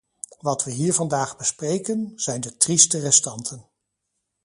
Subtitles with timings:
[0.39, 3.67] Wat we hier vandaag bespreken, zijn de trieste restanten.